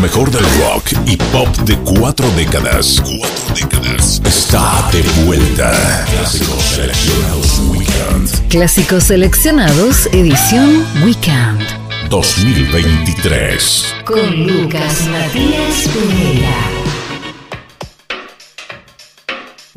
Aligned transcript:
mejor 0.00 0.30
del 0.30 0.44
rock 0.58 0.92
y 1.06 1.16
pop 1.16 1.48
de 1.66 1.76
cuatro 1.78 2.28
décadas. 2.30 3.02
Cuatro 3.04 3.54
décadas. 3.54 4.20
Está 4.24 4.90
de 4.92 5.02
vuelta. 5.24 5.72
Clásicos 6.10 6.62
seleccionados 6.62 7.58
Weekend. 7.68 8.48
Clásicos 8.48 9.04
seleccionados 9.04 10.06
edición 10.06 10.86
Weekend. 11.04 11.60
2023. 12.08 13.94
Con 14.04 14.46
Lucas 14.46 15.06
Matías 15.06 15.88
Pereira. 15.92 16.79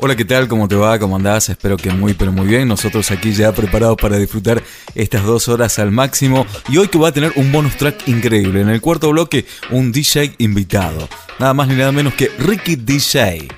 Hola, 0.06 0.16
¿qué 0.16 0.26
tal? 0.26 0.48
¿Cómo 0.48 0.68
te 0.68 0.74
va? 0.74 0.98
¿Cómo 0.98 1.16
andás? 1.16 1.48
Espero 1.48 1.78
que 1.78 1.88
muy, 1.88 2.12
pero 2.12 2.30
muy 2.30 2.46
bien. 2.46 2.68
Nosotros 2.68 3.10
aquí 3.10 3.32
ya 3.32 3.52
preparados 3.52 3.96
para 3.96 4.18
disfrutar 4.18 4.62
estas 4.94 5.24
dos 5.24 5.48
horas 5.48 5.78
al 5.78 5.92
máximo. 5.92 6.44
Y 6.68 6.76
hoy 6.76 6.88
que 6.88 6.98
va 6.98 7.08
a 7.08 7.12
tener 7.12 7.32
un 7.36 7.50
bonus 7.50 7.78
track 7.78 8.06
increíble. 8.06 8.60
En 8.60 8.68
el 8.68 8.82
cuarto 8.82 9.08
bloque, 9.08 9.46
un 9.70 9.92
DJ 9.92 10.34
invitado. 10.36 11.08
Nada 11.38 11.54
más 11.54 11.68
ni 11.68 11.76
nada 11.76 11.90
menos 11.90 12.12
que 12.12 12.30
Ricky 12.38 12.76
DJ. 12.76 13.48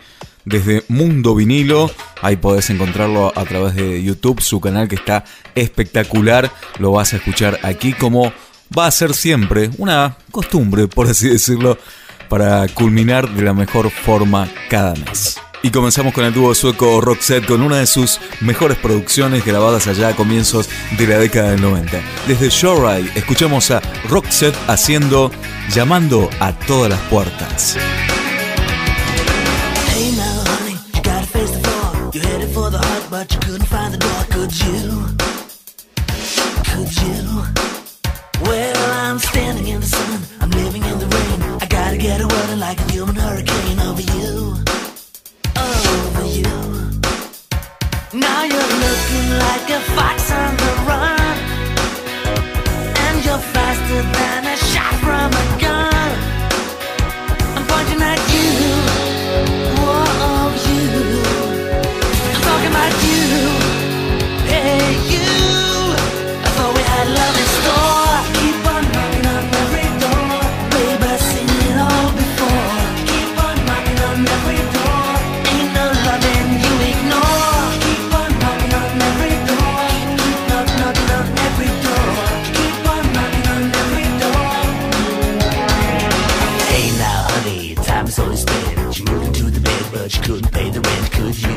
Desde 0.44 0.84
Mundo 0.86 1.34
Vinilo, 1.34 1.90
ahí 2.22 2.36
podés 2.36 2.70
encontrarlo 2.70 3.32
a 3.34 3.44
través 3.44 3.74
de 3.74 4.00
YouTube, 4.00 4.40
su 4.40 4.60
canal 4.60 4.86
que 4.86 4.94
está 4.94 5.24
espectacular. 5.56 6.48
Lo 6.78 6.92
vas 6.92 7.12
a 7.12 7.16
escuchar 7.16 7.58
aquí 7.64 7.92
como 7.92 8.32
va 8.78 8.86
a 8.86 8.92
ser 8.92 9.14
siempre 9.14 9.70
una 9.78 10.16
costumbre, 10.30 10.86
por 10.86 11.08
así 11.08 11.28
decirlo, 11.28 11.76
para 12.28 12.68
culminar 12.68 13.28
de 13.34 13.42
la 13.42 13.52
mejor 13.52 13.90
forma 13.90 14.48
cada 14.68 14.94
mes. 14.94 15.40
Y 15.62 15.70
comenzamos 15.70 16.12
con 16.12 16.24
el 16.24 16.32
dúo 16.32 16.54
sueco 16.54 17.00
Roxette 17.00 17.46
con 17.46 17.62
una 17.62 17.78
de 17.78 17.86
sus 17.86 18.20
mejores 18.40 18.78
producciones 18.78 19.44
grabadas 19.44 19.86
allá 19.86 20.08
a 20.08 20.16
comienzos 20.16 20.68
de 20.96 21.06
la 21.06 21.18
década 21.18 21.50
del 21.50 21.62
90. 21.62 22.00
Desde 22.26 22.50
Shore 22.50 23.10
escuchamos 23.14 23.70
a 23.70 23.80
Roxette 24.08 24.56
haciendo 24.68 25.30
Llamando 25.74 26.30
a 26.40 26.52
todas 26.52 26.90
las 26.90 27.00
puertas. 27.10 27.76
Well, 38.42 38.76
I'm 38.76 39.18
standing 39.18 39.66
in 39.68 39.80
the 39.80 39.86
sun, 39.86 40.20
I'm 40.40 40.50
living 40.50 40.84
in 40.84 40.98
the 40.98 41.06
rain. 41.06 41.58
I 41.60 41.66
gotta 41.66 41.96
get 41.96 42.20
a 42.20 42.28
word 42.28 42.58
like 42.58 42.85
Now 48.16 48.44
you're 48.44 48.56
looking 48.58 49.28
like 49.38 49.68
a 49.68 49.80
fox 49.94 50.32
on 50.32 50.56
the 50.56 50.72
run. 50.88 51.25
But 90.06 90.14
you 90.14 90.22
couldn't 90.22 90.52
pay 90.52 90.70
the 90.70 90.80
rent, 90.80 91.10
could 91.10 91.36
you? 91.42 91.56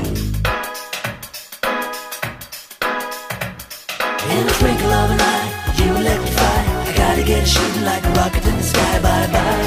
In 4.31 4.47
a 4.47 4.53
twinkle 4.53 4.91
of 4.91 5.11
an 5.11 5.21
eye, 5.21 5.49
you 5.77 5.95
electrify. 5.95 6.61
I 6.89 6.93
gotta 6.97 7.23
get 7.23 7.47
shooting 7.47 7.83
like 7.83 8.03
a 8.03 8.09
rocket 8.13 8.43
in 8.47 8.55
the 8.57 8.63
sky. 8.63 8.99
Bye 9.03 9.27
bye. 9.35 9.63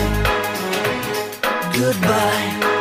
Goodbye. 1.79 2.72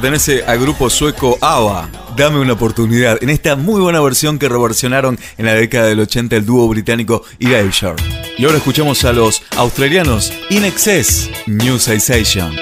pertenece 0.00 0.44
al 0.44 0.60
grupo 0.60 0.88
sueco 0.90 1.36
ABBA. 1.40 1.90
Dame 2.16 2.38
una 2.38 2.52
oportunidad 2.52 3.20
en 3.20 3.30
esta 3.30 3.56
muy 3.56 3.80
buena 3.80 4.00
versión 4.00 4.38
que 4.38 4.48
reversionaron 4.48 5.18
en 5.36 5.46
la 5.46 5.54
década 5.54 5.88
del 5.88 5.98
80 5.98 6.36
el 6.36 6.46
dúo 6.46 6.68
británico 6.68 7.24
Erasure. 7.40 8.00
Y 8.36 8.44
ahora 8.44 8.58
escuchamos 8.58 9.04
a 9.04 9.12
los 9.12 9.42
australianos 9.56 10.32
In 10.50 10.64
Excess 10.64 11.28
New 11.48 11.80
Sensation. 11.80 12.54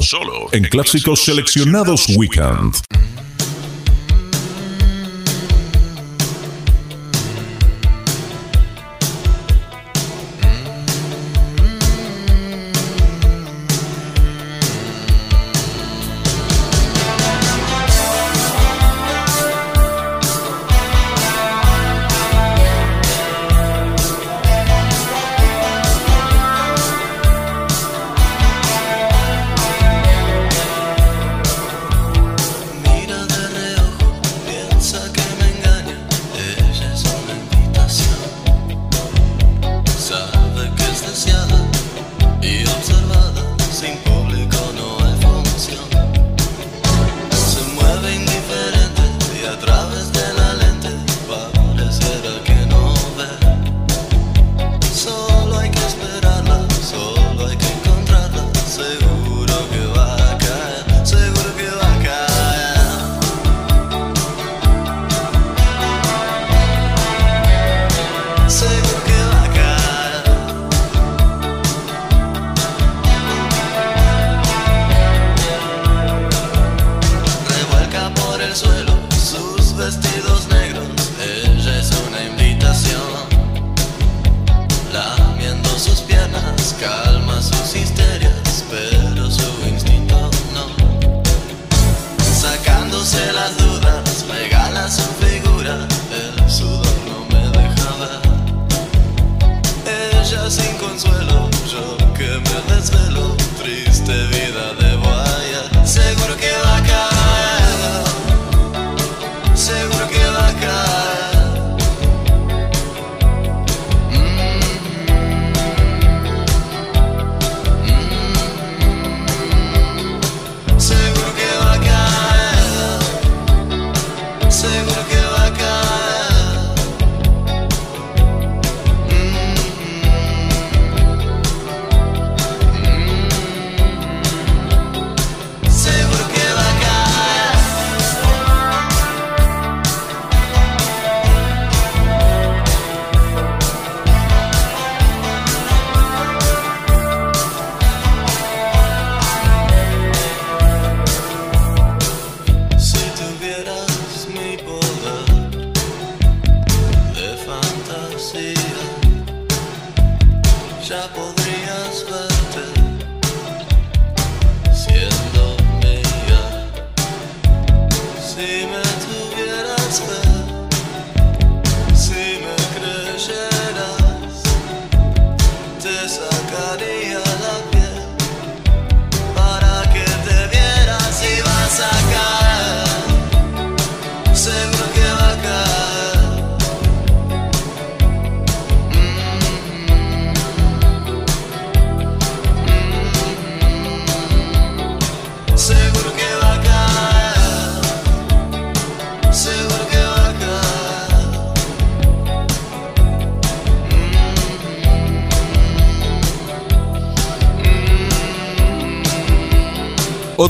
solo 0.00 0.48
en 0.52 0.64
clásicos 0.64 1.24
seleccionados 1.24 2.08
weekend. 2.16 2.74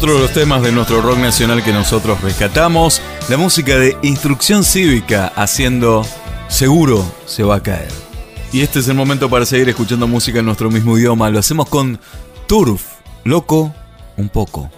otro 0.04 0.16
de 0.16 0.20
los 0.20 0.34
temas 0.34 0.60
de 0.60 0.70
nuestro 0.70 1.00
rock 1.00 1.16
nacional 1.16 1.64
que 1.64 1.72
nosotros 1.72 2.20
rescatamos, 2.20 3.00
la 3.30 3.38
música 3.38 3.78
de 3.78 3.96
Instrucción 4.02 4.62
Cívica 4.62 5.32
haciendo 5.34 6.04
Seguro 6.48 7.02
se 7.24 7.42
va 7.42 7.54
a 7.54 7.62
caer. 7.62 7.88
Y 8.52 8.60
este 8.60 8.80
es 8.80 8.88
el 8.88 8.96
momento 8.96 9.30
para 9.30 9.46
seguir 9.46 9.70
escuchando 9.70 10.06
música 10.06 10.40
en 10.40 10.44
nuestro 10.44 10.70
mismo 10.70 10.98
idioma. 10.98 11.30
Lo 11.30 11.38
hacemos 11.38 11.70
con 11.70 11.98
Turf, 12.46 12.82
loco 13.24 13.74
un 14.18 14.28
poco. 14.28 14.70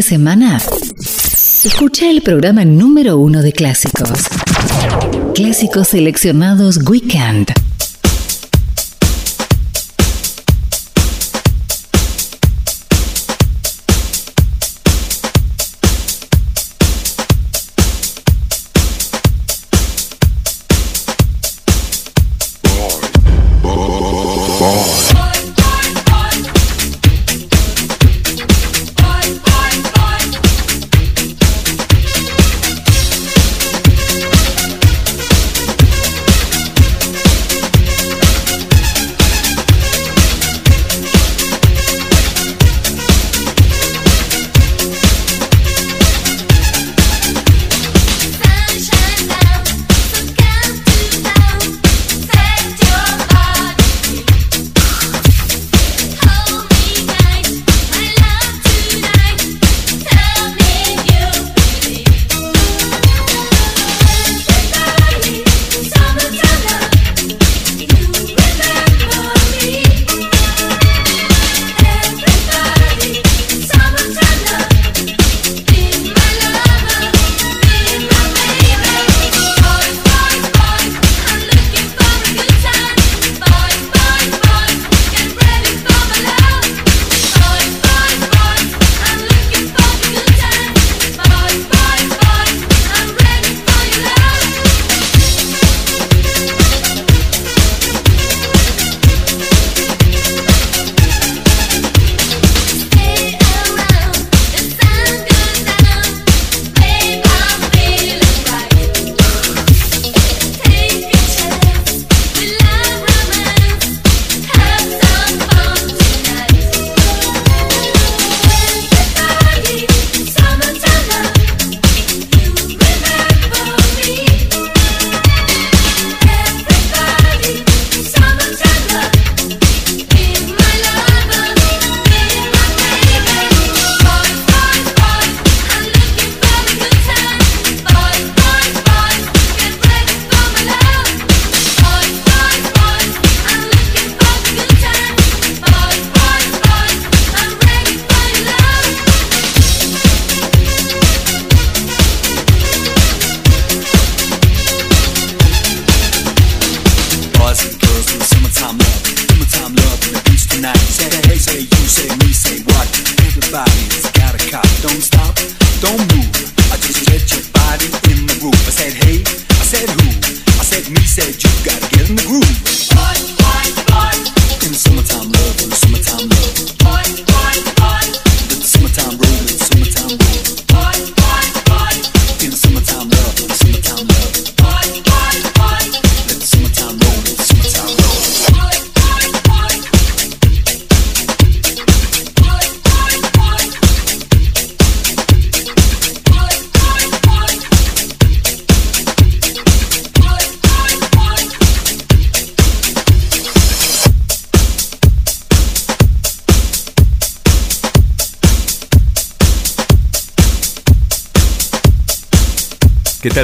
de 0.00 0.02
semana? 0.02 0.58
Escucha 1.62 2.08
el 2.08 2.22
programa 2.22 2.64
número 2.64 3.18
uno 3.18 3.42
de 3.42 3.52
clásicos. 3.52 4.28
Clásicos 5.34 5.88
seleccionados 5.88 6.78
Weekend. 6.88 7.59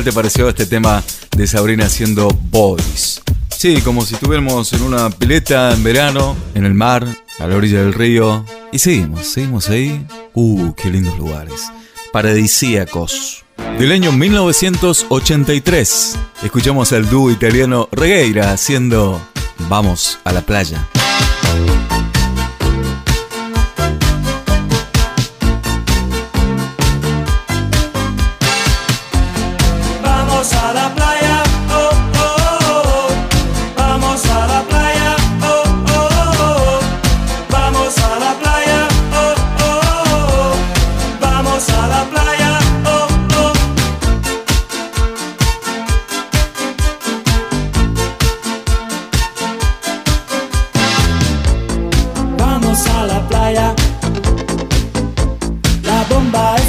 te 0.07 0.13
pareció 0.13 0.49
este 0.49 0.67
tema 0.67 1.03
de 1.37 1.49
Sabrina 1.49 1.87
haciendo 1.87 2.29
boys? 2.29 3.21
Sí, 3.49 3.81
como 3.81 4.07
si 4.07 4.15
estuviéramos 4.15 4.73
en 4.73 4.83
una 4.83 5.11
pileta 5.11 5.73
en 5.73 5.83
verano, 5.83 6.37
en 6.55 6.65
el 6.65 6.75
mar, 6.75 7.05
a 7.41 7.47
la 7.49 7.57
orilla 7.57 7.81
del 7.81 7.93
río. 7.93 8.47
Y 8.71 8.79
seguimos, 8.79 9.27
seguimos 9.27 9.69
ahí. 9.69 10.07
Uh, 10.33 10.73
qué 10.75 10.91
lindos 10.91 11.19
lugares. 11.19 11.61
Paradisíacos. 12.13 13.45
Del 13.81 13.91
año 13.91 14.13
1983, 14.13 16.17
escuchamos 16.45 16.93
al 16.93 17.11
dúo 17.11 17.33
italiano 17.33 17.89
Regueira 17.91 18.53
haciendo 18.53 19.21
Vamos 19.69 20.21
a 20.23 20.33
la 20.33 20.43
playa. 20.43 20.87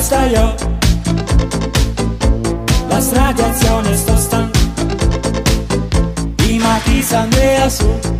staio 0.07 0.55
La 2.87 3.03
radiazione 3.11 3.93
sto 3.97 4.15
stanco 4.15 4.59
Di 6.35 6.57
Matisa 6.59 7.19
Andrea 7.19 7.67
su 7.67 8.16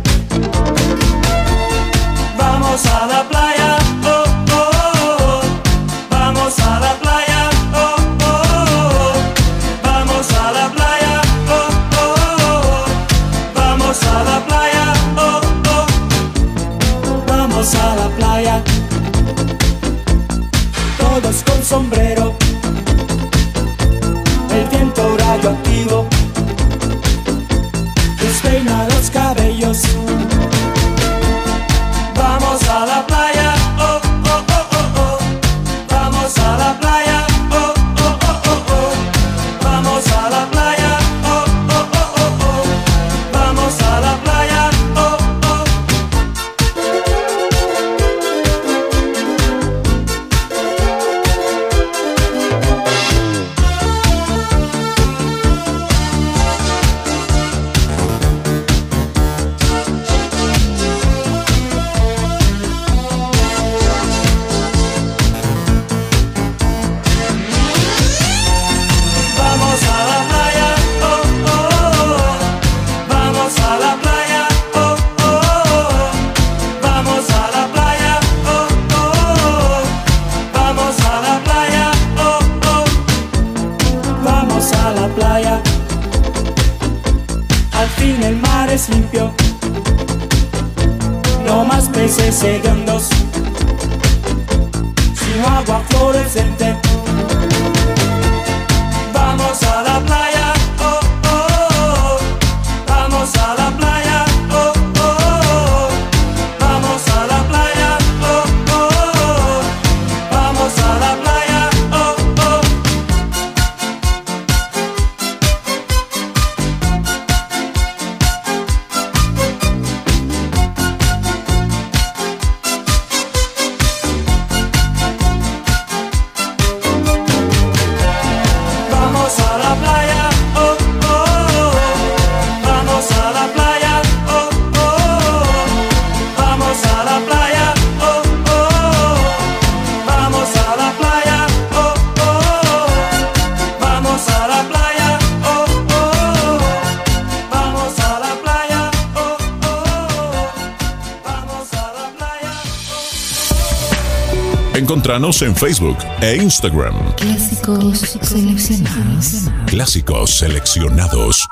Encuéntranos 155.18 155.42
en 155.42 155.56
Facebook 155.56 155.98
e 156.20 156.36
Instagram. 156.36 156.94
Clásicos 157.16 157.98
seleccionados. 158.22 159.50
Clásicos 159.66 160.30
seleccionados. 160.30 161.48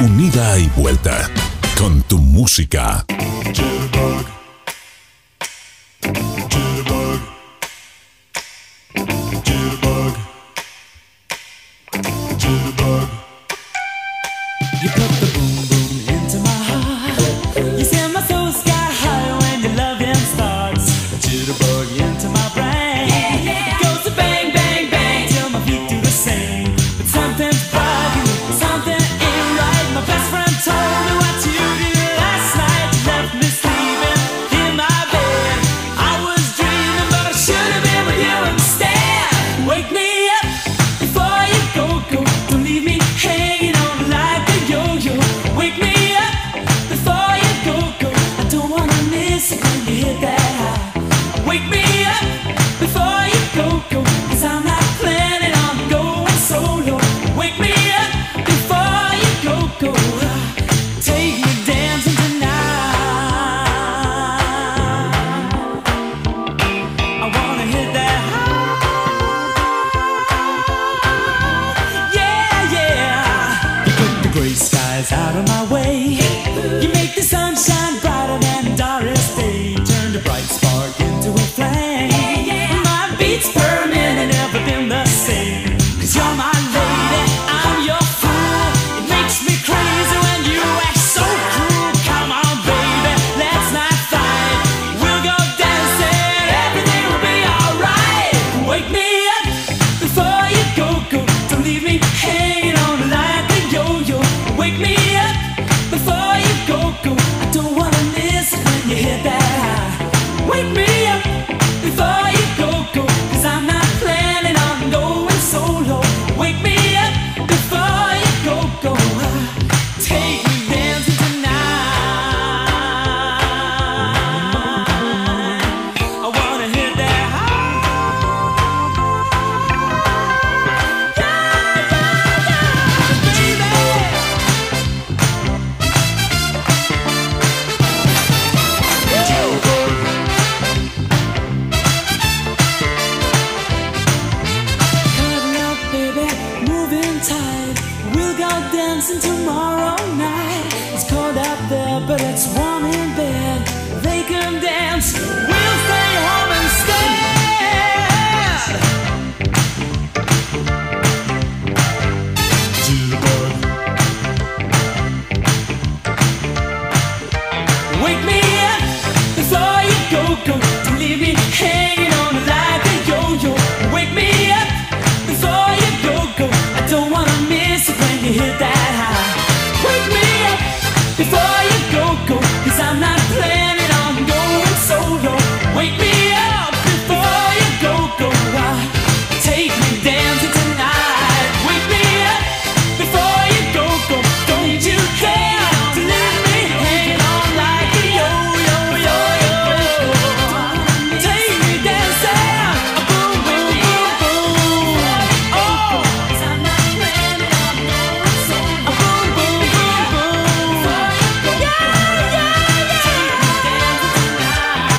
Unida 0.00 0.58
y 0.58 0.68
vuelta 0.74 1.30
con 1.76 2.00
tu 2.00 2.16
música. 2.16 3.04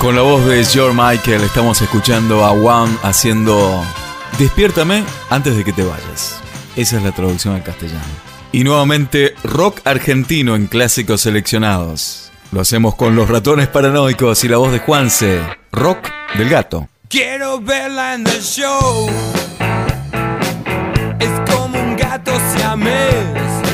Con 0.08 0.16
la 0.16 0.22
voz 0.22 0.46
de 0.46 0.64
George 0.64 0.96
Michael 0.98 1.44
estamos 1.44 1.82
escuchando 1.82 2.46
a 2.46 2.52
Juan 2.52 2.98
haciendo 3.04 3.84
Despiértame 4.40 5.04
antes 5.30 5.58
de 5.58 5.66
que 5.66 5.74
te 5.74 5.84
vayas. 5.84 6.40
Esa 6.78 6.96
es 6.96 7.04
la 7.04 7.12
traducción 7.12 7.56
al 7.56 7.64
castellano. 7.64 8.06
Y 8.54 8.64
nuevamente 8.64 9.36
rock 9.44 9.82
argentino 9.84 10.56
en 10.56 10.68
clásicos 10.68 11.20
seleccionados. 11.20 12.32
Lo 12.54 12.62
hacemos 12.62 12.96
con 12.96 13.18
los 13.18 13.28
ratones 13.28 13.68
paranoicos 13.68 14.46
y 14.46 14.48
la 14.48 14.56
voz 14.56 14.72
de 14.72 14.80
Juanse. 14.80 15.42
Rock 15.74 16.08
del 16.38 16.48
gato. 16.48 16.88
Quiero 17.10 17.60
verla 17.60 18.14
en 18.14 18.26
el 18.28 18.42
show. 18.42 19.10
Es 21.20 21.52
como 21.52 21.78
un 21.82 21.98
gato 21.98 22.32
siamés. 22.56 23.67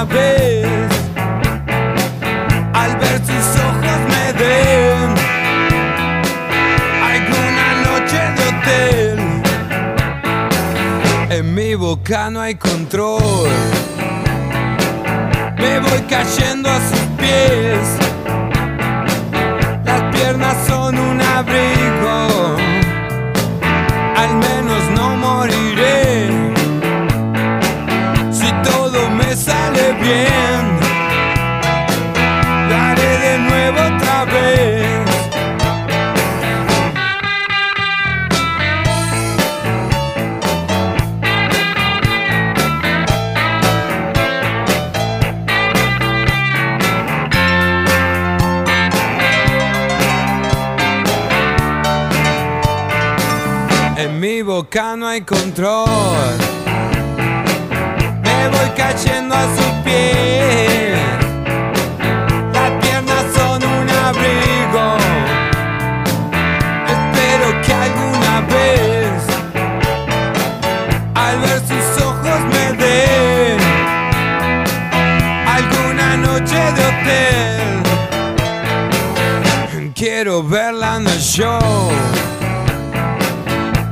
Al 0.00 0.06
ver 2.96 3.20
sus 3.22 3.60
ojos, 3.60 4.00
me 4.08 4.32
den 4.32 5.14
alguna 7.04 7.66
noche 7.84 8.20
de 8.36 8.42
hotel. 8.48 9.18
En 11.28 11.54
mi 11.54 11.74
boca 11.74 12.30
no 12.30 12.40
hay 12.40 12.54
control. 12.54 13.50
Me 15.58 15.80
voy 15.80 16.00
cayendo 16.08 16.70
a 16.70 16.78
sus 16.80 17.06
pies. 17.18 17.98
Las 19.84 20.02
piernas 20.14 20.56
son 20.66 20.98
un 20.98 21.20
abrigo. 21.20 22.56
Al 24.16 24.34
menos 24.34 24.82
no 24.96 25.16
moriré. 25.16 25.69
Bien, 30.10 30.64
de 33.20 33.38
nuevo 33.38 33.78
otra 33.96 34.24
vez. 34.24 34.90
En 53.96 54.18
mi 54.18 54.42
boca 54.42 54.96
no 54.96 55.06
hay 55.06 55.20
control. 55.20 56.59
Quiero 80.00 80.42
verla 80.42 80.96
en 80.96 81.06
el 81.06 81.20
show. 81.20 81.90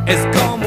Es 0.06 0.26
como 0.34 0.57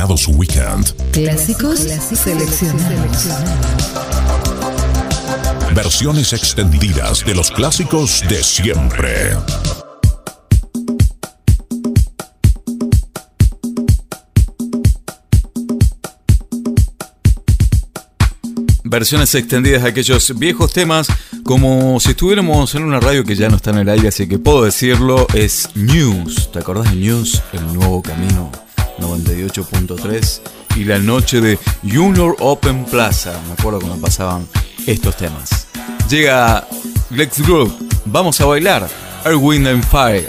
Clásicos 0.00 0.22
seleccionados 0.22 0.28
Weekend. 0.28 1.12
Clásicos 1.12 1.80
seleccionados. 1.80 3.28
Versiones 5.74 6.32
extendidas 6.32 7.22
de 7.26 7.34
los 7.34 7.50
clásicos 7.50 8.24
de 8.26 8.42
siempre. 8.42 9.36
Versiones 18.84 19.34
extendidas 19.34 19.82
de 19.82 19.88
aquellos 19.90 20.38
viejos 20.38 20.72
temas, 20.72 21.08
como 21.44 22.00
si 22.00 22.12
estuviéramos 22.12 22.74
en 22.74 22.84
una 22.84 23.00
radio 23.00 23.22
que 23.24 23.36
ya 23.36 23.50
no 23.50 23.56
está 23.56 23.70
en 23.70 23.78
el 23.78 23.88
aire, 23.90 24.08
así 24.08 24.26
que 24.26 24.38
puedo 24.38 24.64
decirlo, 24.64 25.26
es 25.34 25.68
News. 25.74 26.50
¿Te 26.52 26.60
acordás 26.60 26.90
de 26.90 26.96
News? 26.96 27.42
El 27.52 27.74
nuevo 27.74 28.00
camino 28.00 28.50
98.3 29.00 30.40
y 30.76 30.84
la 30.84 30.98
noche 30.98 31.40
de 31.40 31.58
Junior 31.82 32.36
Open 32.40 32.84
Plaza. 32.84 33.40
Me 33.46 33.54
acuerdo 33.54 33.80
cuando 33.80 34.00
pasaban 34.00 34.46
estos 34.86 35.16
temas. 35.16 35.66
Llega 36.08 36.66
Lex 37.10 37.40
Group, 37.42 37.72
vamos 38.04 38.40
a 38.40 38.46
bailar. 38.46 38.88
Earth, 39.24 39.38
Wind 39.40 39.66
and 39.66 39.84
Fire. 39.84 40.26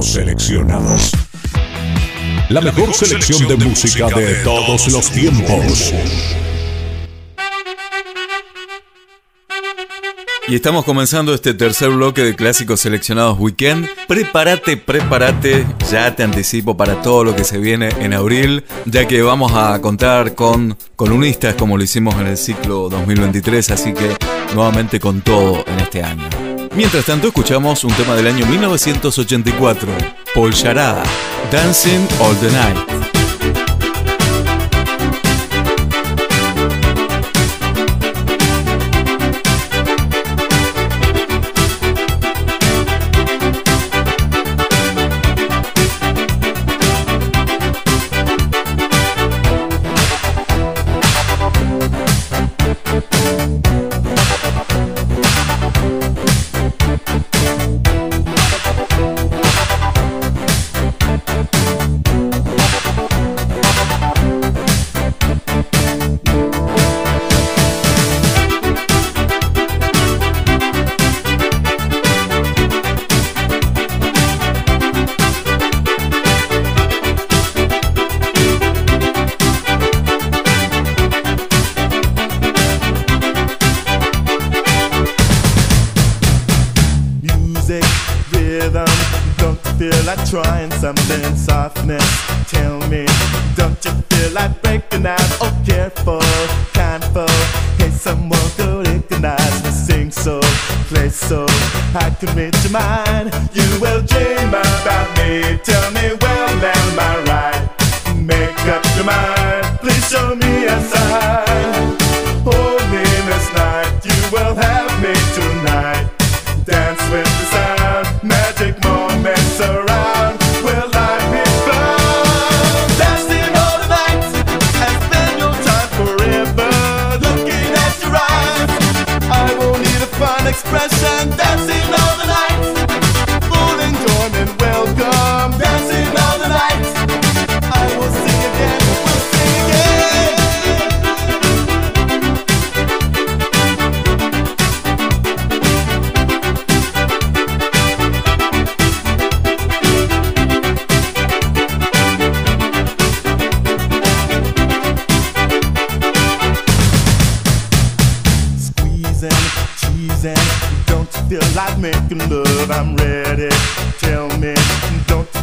Seleccionados. 0.00 1.12
La 2.48 2.60
mejor 2.60 2.92
selección 2.94 3.46
de 3.46 3.56
música 3.56 4.06
de 4.08 4.34
todos 4.36 4.88
los 4.88 5.10
tiempos. 5.10 5.92
Y 10.48 10.54
estamos 10.54 10.84
comenzando 10.84 11.34
este 11.34 11.54
tercer 11.54 11.90
bloque 11.90 12.22
de 12.22 12.34
clásicos 12.34 12.80
seleccionados 12.80 13.38
weekend. 13.38 13.88
Prepárate, 14.08 14.76
prepárate, 14.76 15.66
ya 15.90 16.16
te 16.16 16.22
anticipo 16.22 16.76
para 16.76 17.02
todo 17.02 17.22
lo 17.22 17.36
que 17.36 17.44
se 17.44 17.58
viene 17.58 17.90
en 18.00 18.14
abril, 18.14 18.64
ya 18.86 19.06
que 19.06 19.22
vamos 19.22 19.52
a 19.54 19.80
contar 19.80 20.34
con 20.34 20.76
columnistas 20.96 21.54
como 21.54 21.76
lo 21.76 21.84
hicimos 21.84 22.14
en 22.16 22.26
el 22.26 22.36
ciclo 22.36 22.88
2023, 22.88 23.70
así 23.70 23.92
que 23.92 24.16
nuevamente 24.54 24.98
con 24.98 25.20
todo 25.20 25.62
en 25.66 25.78
este 25.78 26.02
año. 26.02 26.49
Mientras 26.74 27.04
tanto, 27.04 27.28
escuchamos 27.28 27.82
un 27.84 27.92
tema 27.94 28.14
del 28.14 28.28
año 28.28 28.46
1984, 28.46 29.92
Paul 30.34 30.52
Charada, 30.52 31.02
Dancing 31.50 32.06
All 32.20 32.36
the 32.36 32.50
Night. 32.52 32.89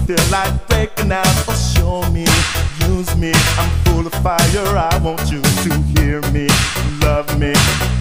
Feel 0.08 0.32
like 0.32 0.68
breaking 0.68 1.12
out? 1.12 1.48
Or 1.50 1.54
show 1.54 2.02
me, 2.12 2.26
use 2.88 3.14
me. 3.18 3.34
I'm 3.60 3.70
full 3.84 4.08
of 4.08 4.14
fire. 4.24 4.68
I 4.92 4.98
want 5.04 5.30
you 5.30 5.42
to 5.42 5.72
hear 5.94 6.22
me, 6.32 6.48
love 7.02 7.28
me. 7.38 7.52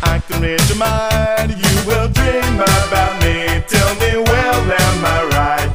I 0.03 0.23
can 0.27 0.41
read 0.41 0.63
your 0.69 0.79
mind. 0.79 1.51
You 1.51 1.75
will 1.85 2.09
dream 2.09 2.55
about 2.55 3.15
me. 3.25 3.61
Tell 3.67 3.93
me, 3.97 4.23
well, 4.23 4.61
am 4.83 5.05
I 5.05 5.19
right? 5.35 5.71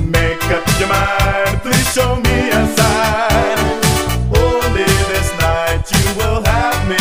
Make 0.00 0.44
up 0.56 0.64
your 0.80 0.88
mind. 0.88 1.60
Please 1.60 1.92
show 1.92 2.16
me 2.16 2.48
a 2.48 2.62
sign. 2.78 3.58
Only 4.32 4.88
this 5.12 5.28
night 5.38 5.84
you 5.92 6.04
will 6.16 6.42
have 6.46 6.88
me 6.88 6.96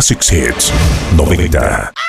Classics 0.00 0.30
Hits 0.30 0.70
90. 1.14 1.99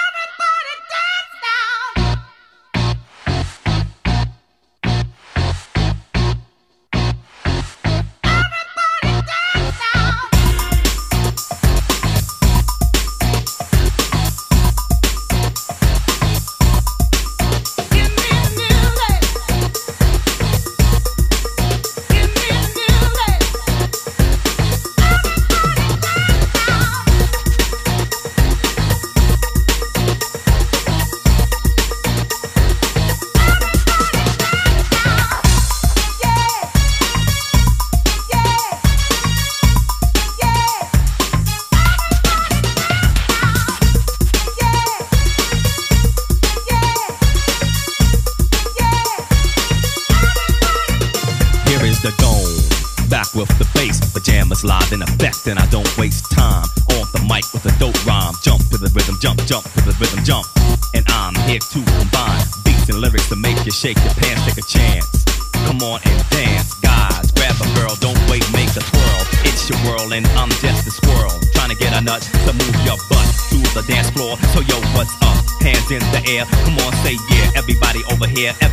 here. 78.42 78.71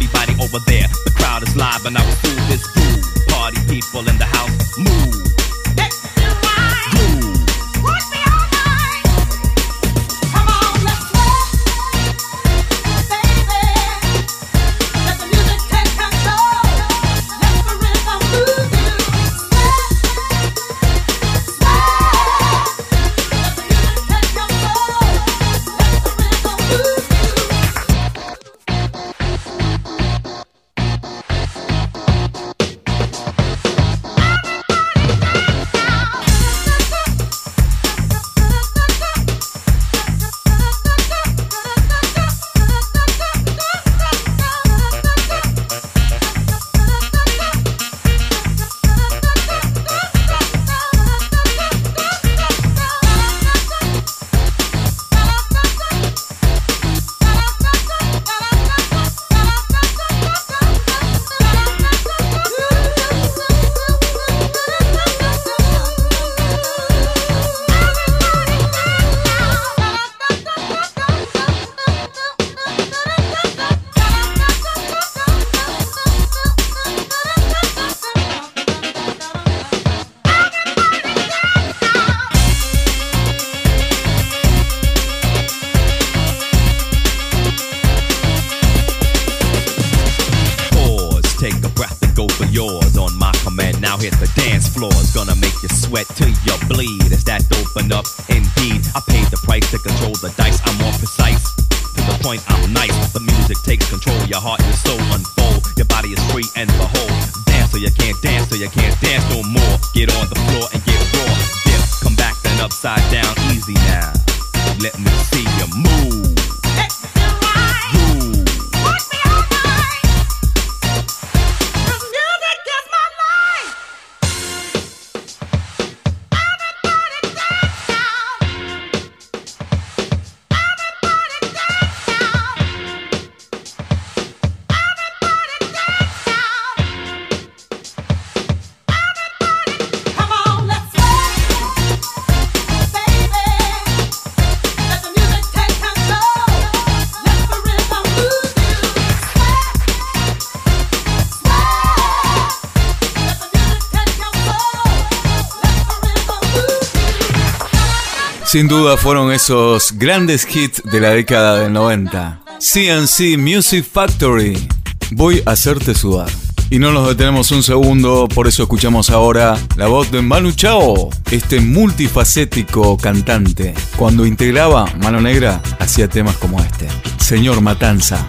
Sin 158.48 158.66
duda 158.66 158.96
fueron 158.96 159.30
esos 159.30 159.92
grandes 159.98 160.48
hits 160.50 160.82
de 160.82 161.00
la 161.00 161.10
década 161.10 161.58
del 161.58 161.70
90. 161.70 162.40
CNC 162.58 163.36
Music 163.36 163.84
Factory. 163.84 164.66
Voy 165.10 165.42
a 165.44 165.50
hacerte 165.50 165.94
sudar. 165.94 166.30
Y 166.70 166.78
no 166.78 166.90
nos 166.90 167.08
detenemos 167.08 167.50
un 167.50 167.62
segundo, 167.62 168.26
por 168.26 168.48
eso 168.48 168.62
escuchamos 168.62 169.10
ahora 169.10 169.58
la 169.76 169.88
voz 169.88 170.10
de 170.10 170.22
Manu 170.22 170.52
Chao, 170.52 171.10
este 171.30 171.60
multifacético 171.60 172.96
cantante. 172.96 173.74
Cuando 173.98 174.24
integraba 174.24 174.86
Mano 174.96 175.20
Negra, 175.20 175.60
hacía 175.78 176.08
temas 176.08 176.38
como 176.38 176.58
este. 176.58 176.88
Señor 177.18 177.60
Matanza. 177.60 178.26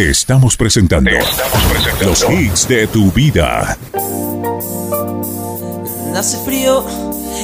Te 0.00 0.08
estamos 0.08 0.56
presentando, 0.56 1.10
los 2.00 2.24
hits 2.30 2.66
de 2.66 2.86
tu 2.86 3.12
vida. 3.12 3.76
Hace 6.16 6.38
frío 6.38 6.86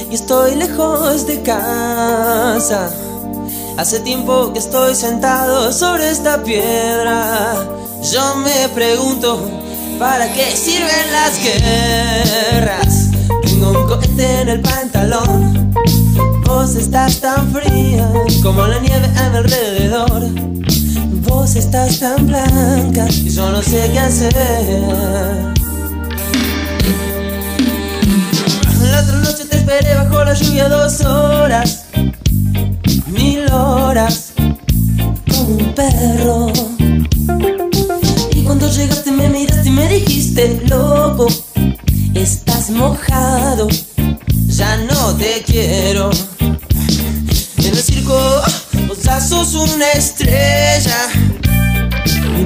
y 0.09 0.15
estoy 0.15 0.55
lejos 0.55 1.27
de 1.27 1.43
casa. 1.43 2.91
Hace 3.77 3.99
tiempo 3.99 4.53
que 4.53 4.57
estoy 4.57 4.95
sentado 4.95 5.71
sobre 5.71 6.09
esta 6.09 6.43
piedra. 6.43 7.53
Yo 8.11 8.35
me 8.37 8.69
pregunto, 8.69 9.51
¿para 9.99 10.33
qué 10.33 10.49
sirven 10.49 11.11
las 11.11 11.39
guerras? 11.39 13.11
Tengo 13.43 13.69
un 13.69 13.87
cohete 13.87 14.41
en 14.41 14.49
el 14.49 14.61
pantalón. 14.61 15.73
Vos 16.43 16.73
estás 16.73 17.21
tan 17.21 17.53
fría 17.53 18.11
como 18.41 18.65
la 18.65 18.79
nieve 18.79 19.11
a 19.15 19.29
mi 19.29 19.37
alrededor. 19.37 20.66
Vos 21.27 21.55
estás 21.55 21.99
tan 21.99 22.27
blanca 22.27 23.07
y 23.09 23.29
yo 23.29 23.51
no 23.51 23.61
sé 23.61 23.89
qué 23.91 23.99
hacer. 23.99 24.33
La 28.91 29.01
otra 29.01 29.17
noche 29.17 29.45
te 29.45 29.57
esperé 29.57 29.95
bajo 29.95 30.23
la 30.23 30.33
lluvia 30.33 30.69
dos 30.69 31.01
horas, 31.01 31.85
mil 33.07 33.51
horas, 33.51 34.33
como 35.29 35.57
un 35.57 35.75
perro. 35.75 36.51
Y 38.31 38.43
cuando 38.43 38.69
llegaste 38.69 39.11
me 39.11 39.29
miraste 39.29 39.69
y 39.69 39.71
me 39.71 39.87
dijiste, 39.87 40.61
loco, 40.67 41.27
estás 42.13 42.69
mojado, 42.69 43.67
ya 44.47 44.77
no 44.77 45.15
te 45.15 45.43
quiero. 45.45 46.09
En 46.39 47.73
el 47.73 47.83
circo 47.83 48.17
vos 48.87 49.03
ya 49.03 49.19
sos 49.19 49.53
una 49.55 49.91
estrella, 49.91 51.09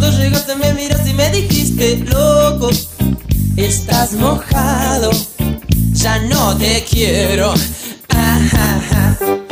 Cuando 0.00 0.18
llegaste 0.18 0.56
me 0.56 0.72
miraste 0.72 1.10
y 1.10 1.12
me 1.12 1.30
dijiste, 1.30 1.98
loco, 2.06 2.70
estás 3.54 4.14
mojado, 4.14 5.10
ya 5.92 6.18
no 6.20 6.56
te 6.56 6.82
quiero. 6.90 7.52
Ajá. 8.08 9.18
Clásicos 9.18 9.49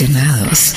Clásicos 0.00 0.69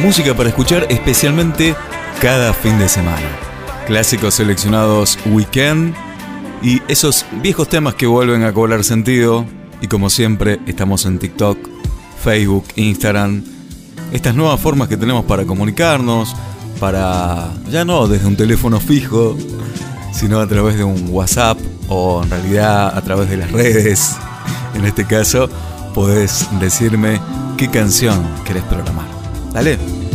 música 0.00 0.34
para 0.34 0.48
escuchar 0.48 0.86
especialmente 0.88 1.74
cada 2.20 2.54
fin 2.54 2.78
de 2.78 2.88
semana. 2.88 3.28
Clásicos 3.86 4.34
seleccionados 4.34 5.18
Weekend 5.26 5.94
y 6.62 6.80
esos 6.88 7.26
viejos 7.42 7.68
temas 7.68 7.94
que 7.94 8.06
vuelven 8.06 8.44
a 8.44 8.52
cobrar 8.52 8.82
sentido. 8.82 9.44
Y 9.82 9.86
como 9.86 10.10
siempre, 10.10 10.58
estamos 10.66 11.04
en 11.04 11.18
TikTok, 11.18 11.58
Facebook, 12.22 12.64
Instagram. 12.76 13.44
Estas 14.12 14.34
nuevas 14.34 14.58
formas 14.60 14.88
que 14.88 14.96
tenemos 14.96 15.24
para 15.24 15.44
comunicarnos, 15.44 16.34
para 16.80 17.50
ya 17.70 17.84
no 17.84 18.08
desde 18.08 18.26
un 18.26 18.36
teléfono 18.36 18.80
fijo, 18.80 19.36
sino 20.12 20.40
a 20.40 20.46
través 20.46 20.76
de 20.76 20.84
un 20.84 21.08
WhatsApp 21.10 21.58
o 21.88 22.22
en 22.22 22.30
realidad 22.30 22.96
a 22.96 23.00
través 23.02 23.28
de 23.28 23.36
las 23.36 23.52
redes. 23.52 24.16
En 24.74 24.84
este 24.86 25.04
caso, 25.04 25.48
podés 25.94 26.48
decirme 26.58 27.20
qué 27.56 27.68
canción 27.68 28.26
querés 28.44 28.62
programar. 28.64 29.19
Dale. 29.52 29.76
dancing, 29.76 30.09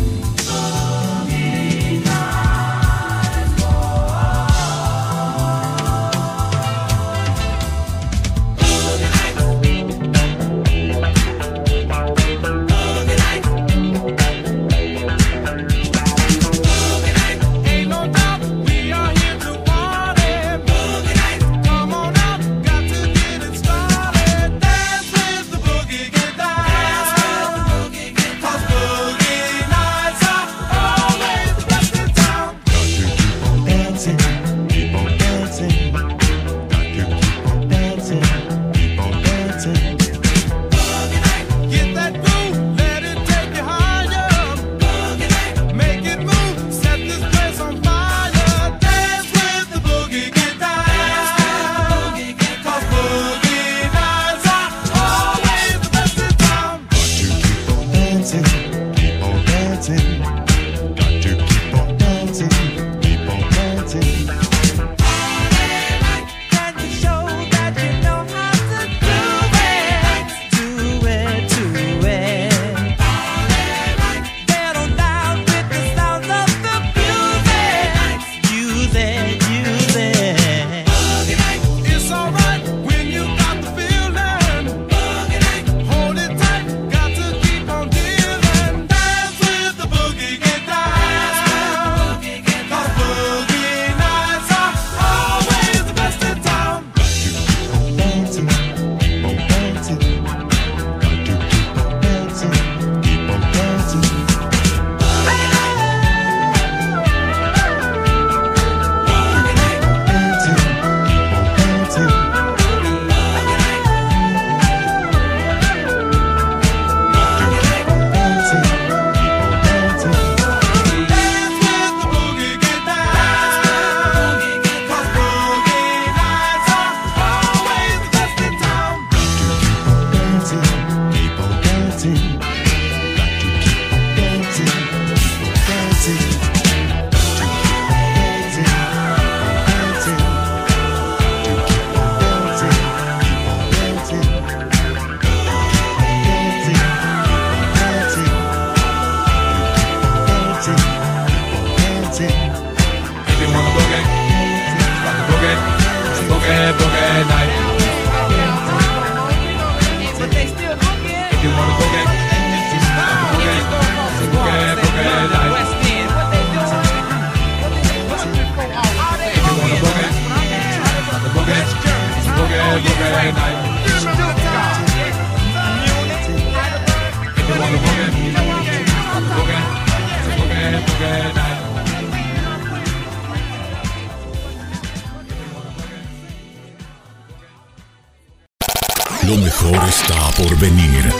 Lo 189.23 189.37
mejor 189.37 189.89
está 189.89 190.29
por 190.37 190.55
venir. 190.59 191.11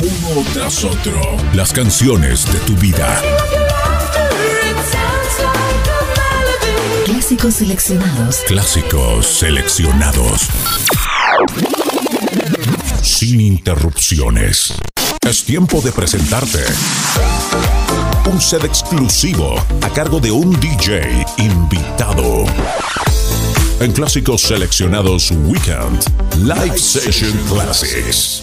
Uno 0.00 0.44
tras 0.54 0.84
otro. 0.84 1.20
Las 1.54 1.72
canciones 1.72 2.46
de 2.52 2.58
tu 2.60 2.76
vida. 2.76 3.20
Clásicos 7.30 7.54
seleccionados. 7.54 8.36
Clásicos 8.48 9.24
seleccionados. 9.24 10.48
Sin 13.02 13.40
interrupciones. 13.40 14.74
Es 15.22 15.44
tiempo 15.44 15.80
de 15.80 15.92
presentarte. 15.92 16.64
Un 18.32 18.40
set 18.40 18.64
exclusivo 18.64 19.64
a 19.80 19.90
cargo 19.90 20.18
de 20.18 20.32
un 20.32 20.58
DJ 20.58 21.24
invitado. 21.38 22.46
En 23.78 23.92
Clásicos 23.92 24.42
Seleccionados 24.42 25.30
Weekend, 25.30 26.02
Live 26.38 26.78
Session 26.78 27.32
Classics. 27.48 28.42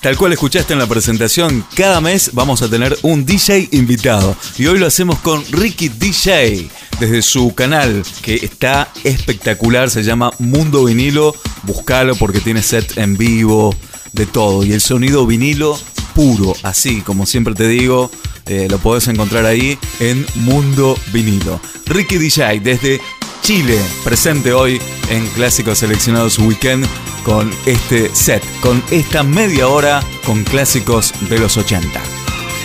Tal 0.00 0.16
cual 0.16 0.32
escuchaste 0.32 0.72
en 0.72 0.78
la 0.78 0.86
presentación, 0.86 1.64
cada 1.74 2.00
mes 2.00 2.30
vamos 2.32 2.62
a 2.62 2.70
tener 2.70 2.96
un 3.02 3.26
DJ 3.26 3.68
invitado. 3.72 4.36
Y 4.56 4.66
hoy 4.66 4.78
lo 4.78 4.86
hacemos 4.86 5.18
con 5.18 5.44
Ricky 5.50 5.88
DJ, 5.88 6.68
desde 7.00 7.20
su 7.20 7.52
canal, 7.52 8.04
que 8.22 8.36
está 8.36 8.92
espectacular, 9.02 9.90
se 9.90 10.04
llama 10.04 10.30
Mundo 10.38 10.84
Vinilo. 10.84 11.34
Búscalo 11.64 12.14
porque 12.14 12.38
tiene 12.40 12.62
set 12.62 12.96
en 12.96 13.16
vivo, 13.16 13.74
de 14.12 14.26
todo. 14.26 14.64
Y 14.64 14.72
el 14.72 14.80
sonido 14.80 15.26
vinilo 15.26 15.78
puro, 16.14 16.54
así 16.62 17.00
como 17.00 17.26
siempre 17.26 17.54
te 17.54 17.66
digo, 17.66 18.10
eh, 18.46 18.66
lo 18.70 18.78
podés 18.78 19.08
encontrar 19.08 19.46
ahí 19.46 19.78
en 20.00 20.24
Mundo 20.36 20.96
Vinilo. 21.12 21.60
Ricky 21.86 22.18
DJ, 22.18 22.60
desde 22.60 23.00
Chile, 23.48 23.82
presente 24.04 24.52
hoy 24.52 24.78
en 25.08 25.26
Clásicos 25.28 25.78
Seleccionados 25.78 26.38
Weekend 26.38 26.86
con 27.22 27.50
este 27.64 28.14
set, 28.14 28.44
con 28.60 28.84
esta 28.90 29.22
media 29.22 29.68
hora 29.68 30.02
con 30.26 30.44
clásicos 30.44 31.14
de 31.30 31.38
los 31.38 31.56
80. 31.56 31.98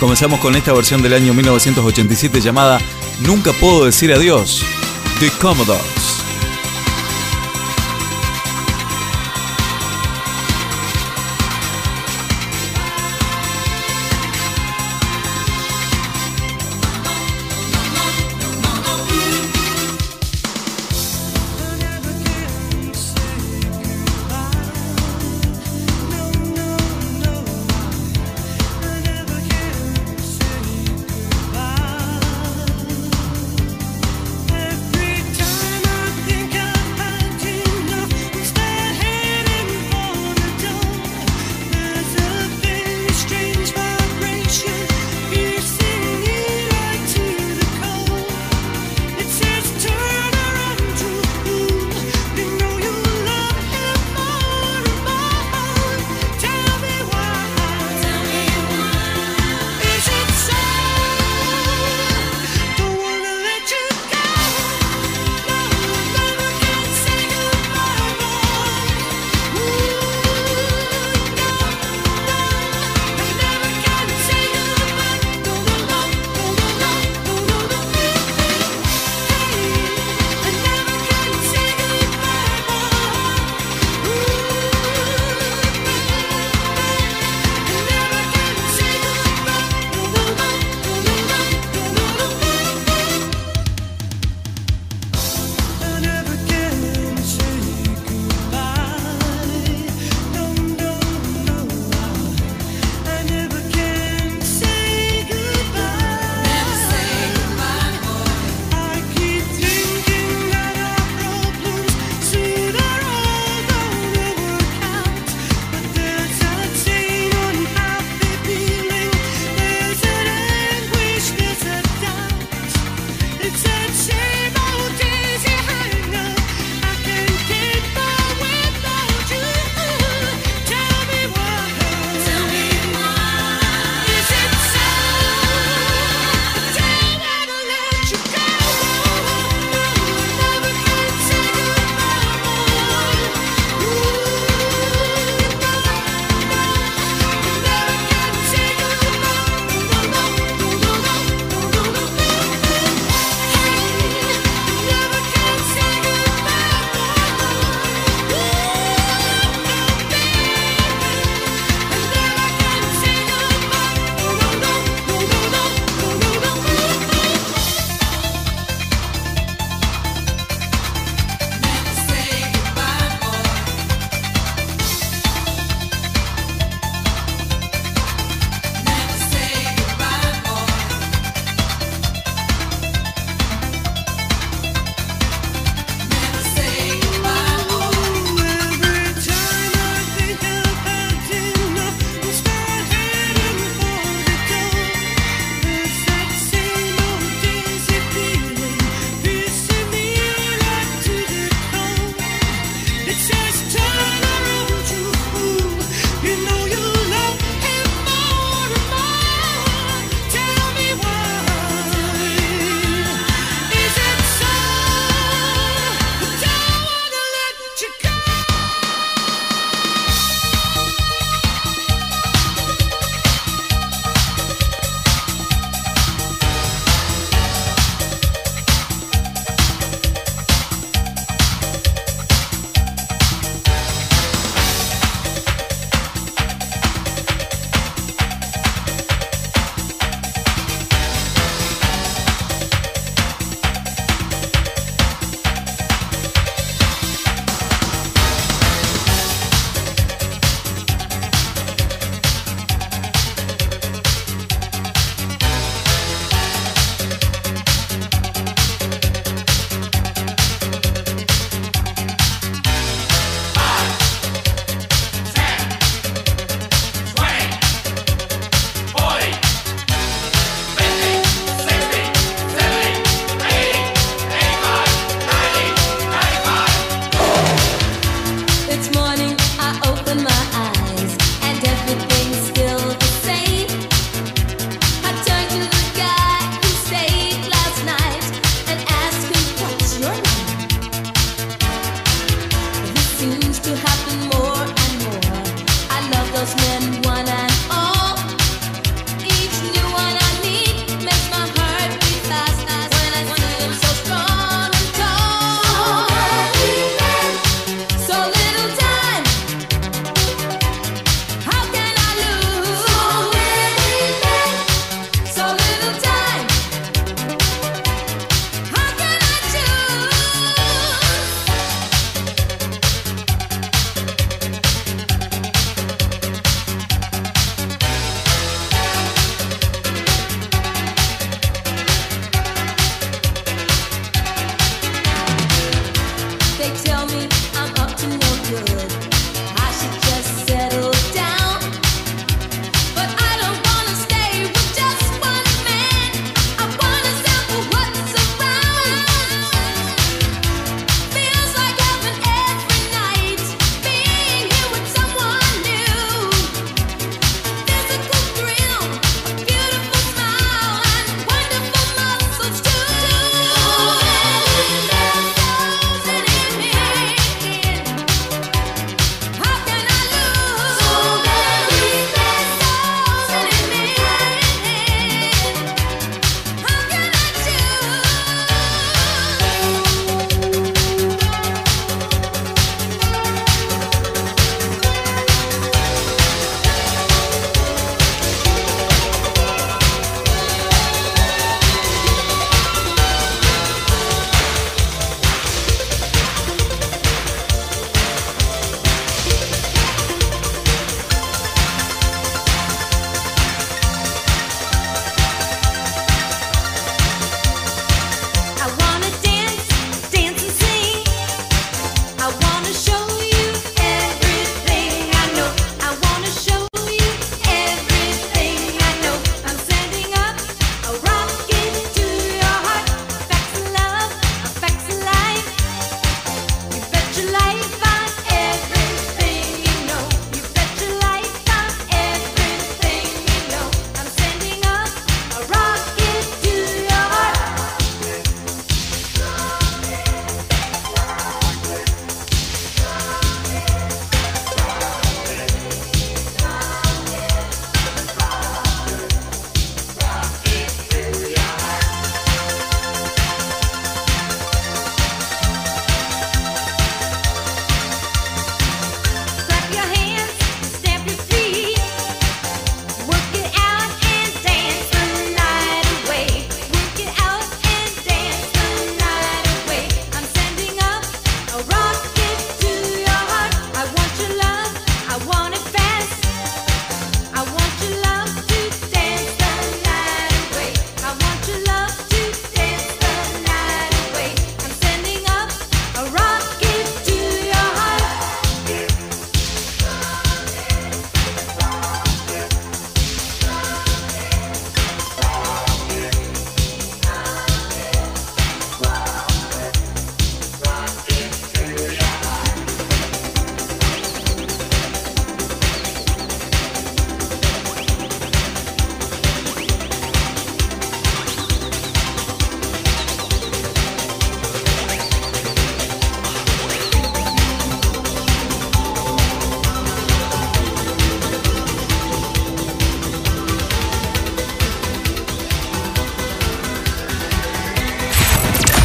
Comenzamos 0.02 0.42
con 0.42 0.58
esta 0.58 0.74
versión 0.74 1.02
del 1.02 1.14
año 1.14 1.34
1987 1.34 2.42
llamada 2.42 2.82
Nunca 3.22 3.54
puedo 3.54 3.86
decir 3.86 4.12
adiós, 4.12 4.62
The 5.22 5.30
Commodores. 5.40 6.23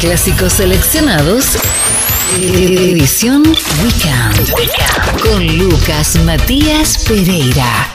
Clásicos 0.09 0.53
seleccionados. 0.53 1.55
Edición 2.41 3.43
Weekend. 3.83 5.21
Con 5.21 5.45
Lucas 5.59 6.15
Matías 6.25 6.97
Pereira. 7.07 7.88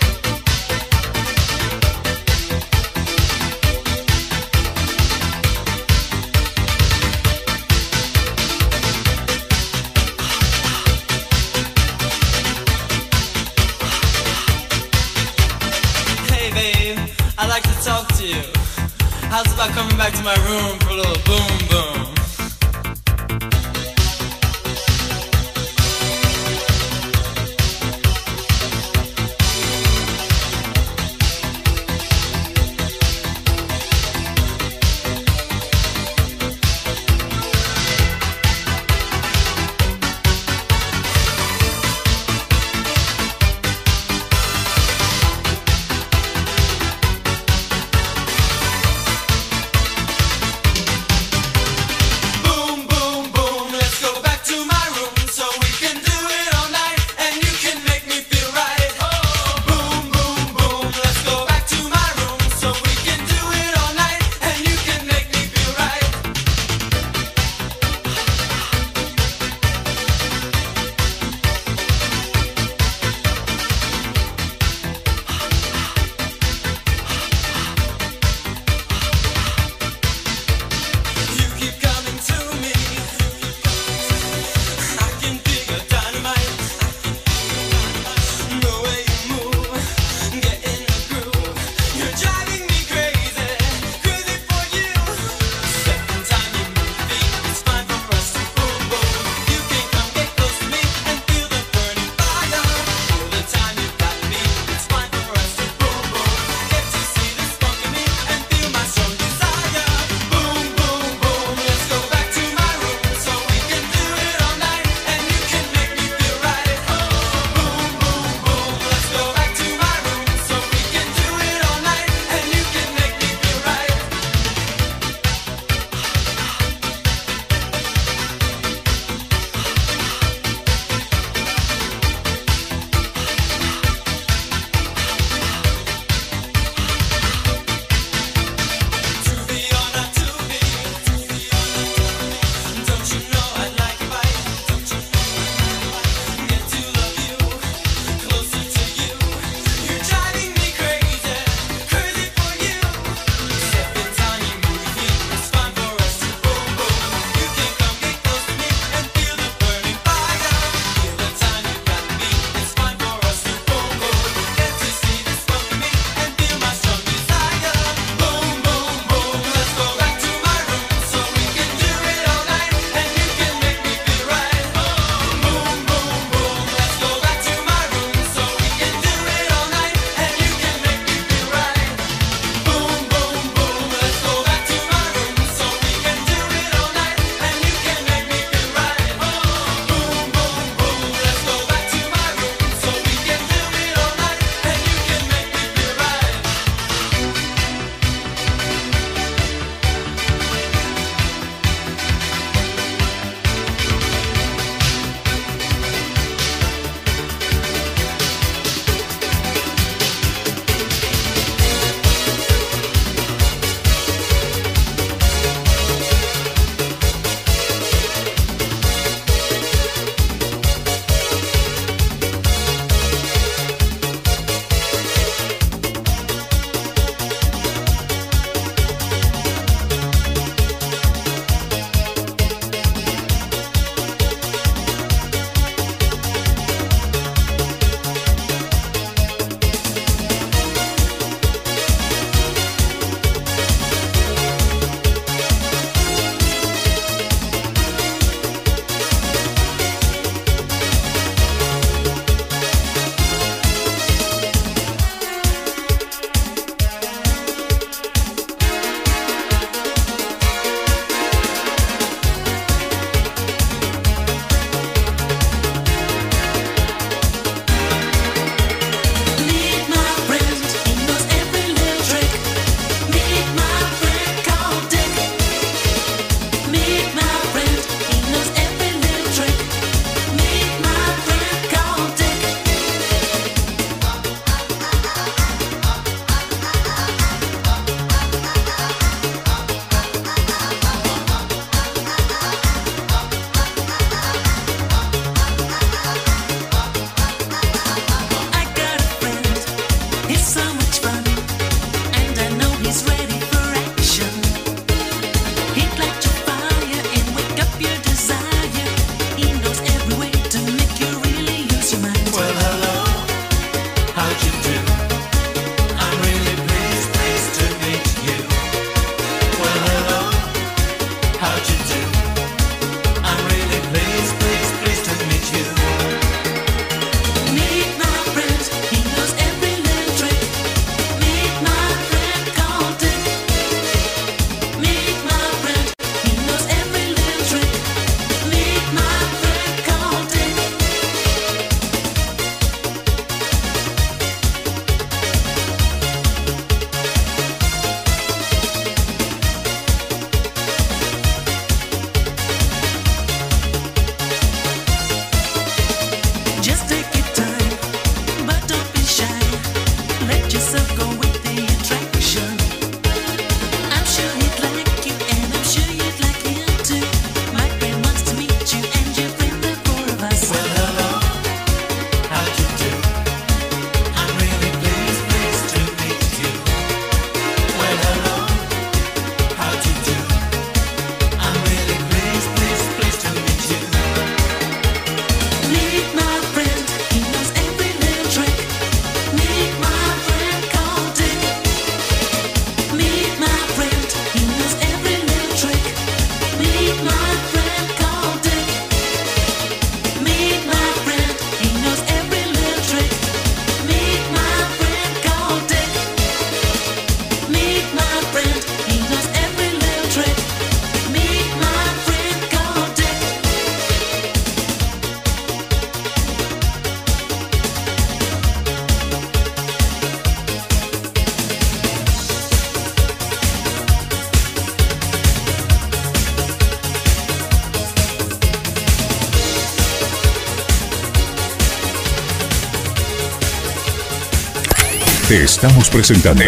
Estamos 435.35 435.91
presentando 435.91 436.45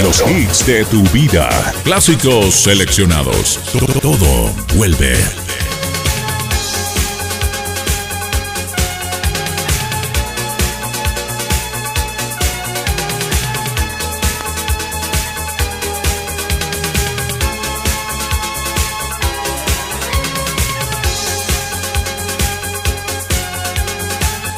los 0.00 0.22
hits 0.30 0.64
de 0.66 0.84
tu 0.84 1.02
vida. 1.08 1.50
Clásicos 1.82 2.54
seleccionados. 2.54 3.58
Todo 4.00 4.54
vuelve. 4.76 5.47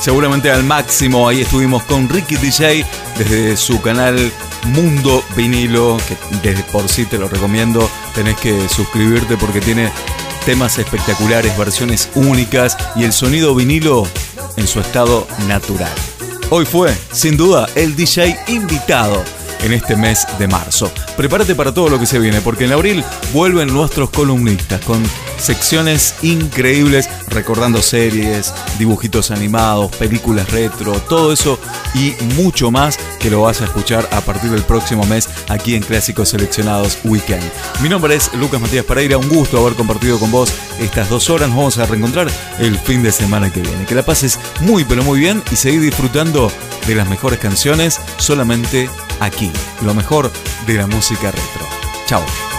Seguramente 0.01 0.51
al 0.51 0.65
máximo. 0.65 1.29
Ahí 1.29 1.43
estuvimos 1.43 1.83
con 1.85 2.09
Ricky 2.09 2.37
DJ 2.37 2.85
desde 3.19 3.57
su 3.57 3.81
canal 3.81 4.33
Mundo 4.65 5.23
Vinilo, 5.37 5.99
que 6.09 6.17
desde 6.43 6.63
por 6.65 6.89
sí 6.89 7.05
te 7.05 7.19
lo 7.19 7.29
recomiendo. 7.29 7.89
Tenés 8.15 8.37
que 8.39 8.69
suscribirte 8.69 9.37
porque 9.37 9.61
tiene 9.61 9.91
temas 10.45 10.79
espectaculares, 10.79 11.57
versiones 11.57 12.09
únicas 12.15 12.77
y 12.97 13.05
el 13.05 13.13
sonido 13.13 13.55
vinilo 13.55 14.07
en 14.57 14.67
su 14.67 14.81
estado 14.81 15.27
natural. 15.47 15.93
Hoy 16.51 16.65
fue, 16.65 16.93
sin 17.13 17.37
duda, 17.37 17.69
el 17.75 17.95
DJ 17.95 18.37
invitado 18.49 19.23
en 19.63 19.73
este 19.73 19.95
mes 19.95 20.27
de 20.39 20.49
marzo. 20.49 20.91
Prepárate 21.17 21.55
para 21.55 21.73
todo 21.73 21.89
lo 21.89 21.99
que 21.99 22.07
se 22.07 22.19
viene, 22.19 22.41
porque 22.41 22.65
en 22.65 22.73
abril 22.73 23.05
vuelven 23.33 23.73
nuestros 23.73 24.11
columnistas 24.11 24.81
con 24.81 25.03
secciones 25.41 26.15
increíbles, 26.23 27.09
recordando 27.29 27.83
series, 27.83 28.53
dibujitos 28.79 29.31
animados, 29.31 29.95
películas 29.97 30.51
retro, 30.51 30.93
todo 31.09 31.33
eso 31.33 31.59
y 31.95 32.15
mucho 32.37 32.71
más 32.71 32.99
que 33.19 33.31
lo 33.31 33.43
vas 33.43 33.61
a 33.61 33.65
escuchar 33.65 34.09
a 34.13 34.21
partir 34.21 34.51
del 34.51 34.63
próximo 34.63 35.05
mes 35.07 35.29
aquí 35.49 35.75
en 35.75 35.83
Clásicos 35.83 36.31
Seleccionados 36.31 36.99
Weekend. 37.05 37.43
Mi 37.81 37.89
nombre 37.89 38.15
es 38.15 38.33
Lucas 38.35 38.61
Matías 38.61 38.85
Pereira, 38.85 39.19
un 39.19 39.29
gusto 39.29 39.59
haber 39.59 39.75
compartido 39.75 40.19
con 40.19 40.31
vos 40.31 40.53
estas 40.81 41.09
dos 41.09 41.31
horas. 41.31 41.49
Nos 41.49 41.57
vamos 41.57 41.79
a 41.79 41.87
reencontrar 41.87 42.31
el 42.59 42.79
fin 42.79 43.03
de 43.03 43.13
semana 43.13 43.53
que 43.53 43.61
viene. 43.61 43.85
Que 43.87 43.95
la 43.95 44.05
pases 44.05 44.39
muy 44.61 44.85
pero 44.85 45.03
muy 45.03 45.21
bien 45.21 45.43
y 45.51 45.57
seguir 45.57 45.81
disfrutando 45.81 46.51
de 46.87 46.95
las 46.95 47.09
mejores 47.09 47.39
canciones 47.39 48.01
solamente 48.19 48.89
aquí. 49.21 49.51
Lo 49.83 49.95
mejor 49.95 50.31
de 50.67 50.75
la 50.75 50.87
música 50.87 51.31
retro. 51.31 51.67
Chao. 52.07 52.50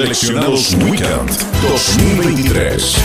Seleccionados 0.00 0.74
Weekend 0.76 1.30
2023. 1.60 2.96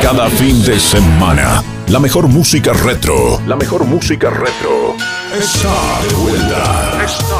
Cada 0.00 0.30
fin 0.30 0.62
de 0.62 0.78
semana, 0.78 1.64
la 1.88 1.98
mejor 1.98 2.28
música 2.28 2.72
retro. 2.72 3.40
La 3.48 3.56
mejor 3.56 3.84
música 3.84 4.30
retro. 4.30 4.94
Está 5.36 5.74
de 6.06 6.14
vuelta. 6.14 7.04
Está 7.04 7.33